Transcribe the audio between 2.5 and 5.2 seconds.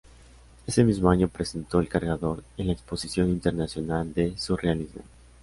en la Exposición Internacional de Surrealismo.